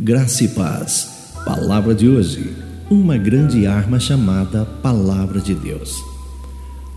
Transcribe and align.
Graça 0.00 0.44
e 0.44 0.48
paz. 0.48 1.32
Palavra 1.44 1.92
de 1.92 2.08
hoje. 2.08 2.54
Uma 2.88 3.18
grande 3.18 3.66
arma 3.66 3.98
chamada 3.98 4.64
Palavra 4.64 5.40
de 5.40 5.56
Deus. 5.56 6.00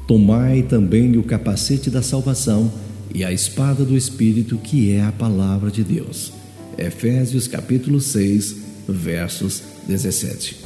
Tomai 0.05 0.61
também 0.61 1.17
o 1.17 1.23
capacete 1.23 1.89
da 1.89 2.03
salvação 2.03 2.71
e 3.11 3.23
a 3.23 3.33
espada 3.33 3.83
do 3.83 3.97
Espírito, 3.97 4.55
que 4.55 4.91
é 4.91 5.01
a 5.01 5.11
palavra 5.11 5.71
de 5.71 5.83
Deus. 5.83 6.31
Efésios 6.77 7.47
capítulo 7.47 7.99
6, 7.99 8.57
versos 8.87 9.63
17. 9.87 10.57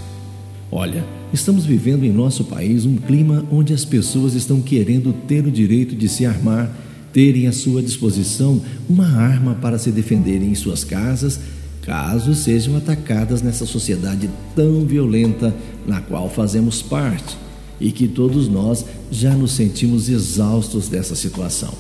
Olha, 0.70 1.05
estamos 1.31 1.65
vivendo 1.65 2.04
em 2.04 2.11
nosso 2.11 2.43
país 2.43 2.86
um 2.86 2.97
clima 2.97 3.45
onde 3.49 3.73
as 3.73 3.86
pessoas 3.86 4.33
estão 4.33 4.61
querendo 4.61 5.13
ter 5.25 5.47
o 5.47 5.52
direito 5.52 5.95
de 5.95 6.09
se 6.09 6.25
armar, 6.25 6.70
terem 7.13 7.47
à 7.47 7.53
sua 7.53 7.81
disposição 7.81 8.61
uma 8.89 9.08
arma 9.08 9.55
para 9.55 9.77
se 9.77 9.89
defenderem 9.89 10.49
em 10.49 10.55
suas 10.55 10.83
casas 10.83 11.39
caso 11.85 12.34
sejam 12.34 12.75
atacadas 12.75 13.41
nessa 13.41 13.66
sociedade 13.66 14.30
tão 14.55 14.85
violenta 14.85 15.55
na 15.85 16.02
qual 16.02 16.30
fazemos 16.30 16.81
parte 16.81 17.38
e 17.80 17.91
que 17.91 18.08
todos 18.08 18.48
nós 18.48 18.85
já 19.11 19.34
nos 19.35 19.52
sentimos 19.52 20.09
exaustos 20.09 20.89
dessa 20.89 21.16
situação. 21.16 21.73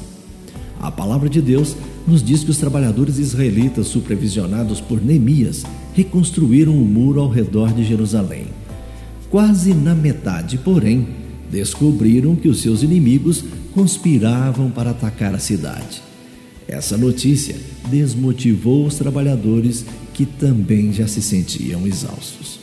A 0.79 0.91
palavra 0.91 1.27
de 1.27 1.41
Deus 1.41 1.75
nos 2.07 2.21
diz 2.21 2.43
que 2.43 2.51
os 2.51 2.57
trabalhadores 2.57 3.17
israelitas, 3.17 3.87
supervisionados 3.87 4.79
por 4.79 5.03
Neemias, 5.03 5.63
reconstruíram 5.93 6.73
o 6.73 6.85
muro 6.85 7.21
ao 7.21 7.29
redor 7.29 7.73
de 7.73 7.83
Jerusalém. 7.83 8.45
Quase 9.31 9.73
na 9.73 9.95
metade, 9.95 10.57
porém, 10.57 11.07
descobriram 11.49 12.35
que 12.35 12.47
os 12.47 12.61
seus 12.61 12.83
inimigos 12.83 13.43
conspiravam 13.73 14.69
para 14.69 14.91
atacar 14.91 15.33
a 15.33 15.39
cidade. 15.39 16.04
Essa 16.67 16.97
notícia 16.97 17.55
desmotivou 17.89 18.85
os 18.85 18.95
trabalhadores 18.95 19.85
que 20.13 20.25
também 20.25 20.91
já 20.91 21.07
se 21.07 21.21
sentiam 21.21 21.85
exaustos. 21.85 22.59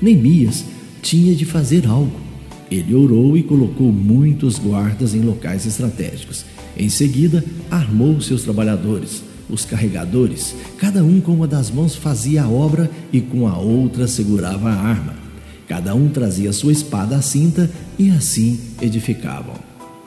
Neemias 0.00 0.64
tinha 1.02 1.34
de 1.34 1.44
fazer 1.44 1.86
algo. 1.86 2.20
Ele 2.70 2.94
orou 2.94 3.36
e 3.36 3.42
colocou 3.42 3.90
muitos 3.90 4.58
guardas 4.58 5.14
em 5.14 5.20
locais 5.20 5.66
estratégicos. 5.66 6.44
Em 6.76 6.88
seguida, 6.88 7.44
armou 7.70 8.20
seus 8.20 8.42
trabalhadores, 8.42 9.22
os 9.48 9.64
carregadores, 9.64 10.54
cada 10.76 11.02
um 11.02 11.20
com 11.20 11.32
uma 11.32 11.48
das 11.48 11.70
mãos 11.70 11.96
fazia 11.96 12.44
a 12.44 12.48
obra 12.48 12.90
e 13.12 13.20
com 13.20 13.48
a 13.48 13.58
outra 13.58 14.06
segurava 14.06 14.68
a 14.68 14.74
arma. 14.74 15.16
Cada 15.66 15.94
um 15.94 16.08
trazia 16.08 16.52
sua 16.52 16.72
espada 16.72 17.16
à 17.16 17.22
cinta 17.22 17.70
e 17.98 18.10
assim 18.10 18.60
edificavam. 18.80 19.54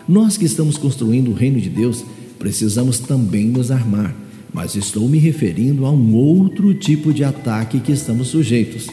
Nós 0.07 0.37
que 0.37 0.45
estamos 0.45 0.77
construindo 0.77 1.31
o 1.31 1.33
reino 1.33 1.59
de 1.59 1.69
Deus, 1.69 2.05
precisamos 2.41 2.97
também 2.97 3.45
nos 3.49 3.69
armar, 3.69 4.15
mas 4.51 4.75
estou 4.75 5.07
me 5.07 5.19
referindo 5.19 5.85
a 5.85 5.91
um 5.91 6.15
outro 6.15 6.73
tipo 6.73 7.13
de 7.13 7.23
ataque 7.23 7.79
que 7.79 7.91
estamos 7.91 8.29
sujeitos. 8.29 8.87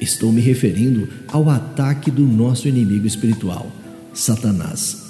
Estou 0.00 0.32
me 0.32 0.40
referindo 0.40 1.08
ao 1.26 1.50
ataque 1.50 2.08
do 2.08 2.22
nosso 2.22 2.68
inimigo 2.68 3.04
espiritual, 3.04 3.66
Satanás. 4.14 5.08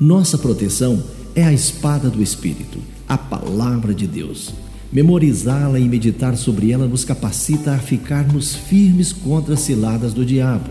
Nossa 0.00 0.36
proteção 0.36 1.00
é 1.36 1.44
a 1.44 1.52
espada 1.52 2.10
do 2.10 2.20
Espírito, 2.20 2.80
a 3.08 3.16
palavra 3.16 3.94
de 3.94 4.08
Deus. 4.08 4.52
Memorizá-la 4.92 5.78
e 5.78 5.88
meditar 5.88 6.36
sobre 6.36 6.72
ela 6.72 6.88
nos 6.88 7.04
capacita 7.04 7.74
a 7.74 7.78
ficarmos 7.78 8.56
firmes 8.56 9.12
contra 9.12 9.54
as 9.54 9.60
ciladas 9.60 10.12
do 10.12 10.26
diabo. 10.26 10.68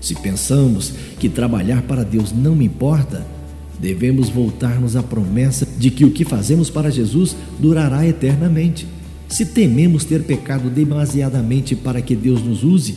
Se 0.00 0.16
pensamos 0.16 0.92
que 1.20 1.28
trabalhar 1.28 1.82
para 1.82 2.02
Deus 2.02 2.32
não 2.32 2.60
importa, 2.60 3.37
devemos 3.80 4.28
voltarmos 4.28 4.96
à 4.96 5.02
promessa 5.02 5.66
de 5.78 5.90
que 5.90 6.04
o 6.04 6.10
que 6.10 6.24
fazemos 6.24 6.68
para 6.68 6.90
Jesus 6.90 7.36
durará 7.58 8.06
eternamente. 8.06 8.86
Se 9.28 9.44
tememos 9.46 10.04
ter 10.04 10.22
pecado 10.22 10.70
demasiadamente 10.70 11.76
para 11.76 12.00
que 12.00 12.16
Deus 12.16 12.42
nos 12.42 12.64
use, 12.64 12.94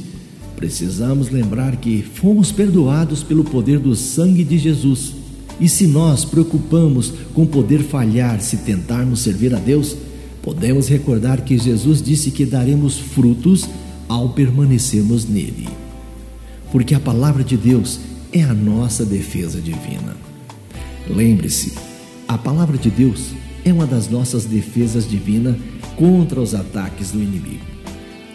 precisamos 0.56 1.30
lembrar 1.30 1.78
que 1.78 2.02
fomos 2.02 2.52
perdoados 2.52 3.24
pelo 3.24 3.44
poder 3.44 3.80
do 3.80 3.96
sangue 3.96 4.44
de 4.44 4.58
Jesus. 4.58 5.14
E 5.60 5.68
se 5.68 5.86
nós 5.86 6.26
preocupamos 6.26 7.14
com 7.34 7.46
poder 7.46 7.84
falhar 7.84 8.42
se 8.42 8.58
tentarmos 8.58 9.20
servir 9.20 9.54
a 9.54 9.60
Deus, 9.60 9.96
podemos 10.42 10.88
recordar 10.88 11.42
que 11.42 11.58
Jesus 11.58 12.02
disse 12.02 12.32
que 12.32 12.46
daremos 12.46 12.98
frutos 12.98 13.68
ao 14.08 14.30
permanecermos 14.30 15.28
nele. 15.28 15.68
Porque 16.72 16.96
a 16.96 17.00
palavra 17.00 17.44
de 17.44 17.58
Deus 17.58 18.00
é 18.32 18.42
a 18.42 18.54
nossa 18.54 19.06
defesa 19.06 19.60
divina. 19.60 20.31
Lembre-se, 21.14 21.74
a 22.26 22.38
palavra 22.38 22.78
de 22.78 22.90
Deus 22.90 23.32
é 23.66 23.74
uma 23.74 23.86
das 23.86 24.08
nossas 24.10 24.46
defesas 24.46 25.10
divinas 25.10 25.58
contra 25.98 26.40
os 26.40 26.56
ataques 26.56 27.12
do 27.12 27.22
inimigo. 27.22 27.66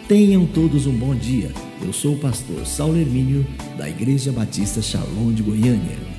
Tenham 0.07 0.45
todos 0.45 0.85
um 0.85 0.93
bom 0.93 1.15
dia. 1.15 1.51
Eu 1.81 1.91
sou 1.91 2.13
o 2.13 2.19
pastor 2.19 2.65
Saulo 2.65 2.97
Hermínio, 2.97 3.45
da 3.77 3.89
Igreja 3.89 4.31
Batista 4.31 4.81
Shalom 4.81 5.33
de 5.33 5.41
Goiânia. 5.41 6.16